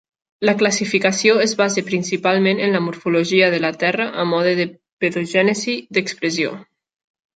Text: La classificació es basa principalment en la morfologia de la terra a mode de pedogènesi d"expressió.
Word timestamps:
La 0.49 0.53
classificació 0.61 1.33
es 1.43 1.51
basa 1.59 1.83
principalment 1.89 2.63
en 2.67 2.73
la 2.77 2.81
morfologia 2.85 3.49
de 3.57 3.61
la 3.67 3.71
terra 3.85 4.09
a 4.25 4.29
mode 4.33 4.55
de 4.61 4.67
pedogènesi 5.05 5.77
d"expressió. 5.99 6.57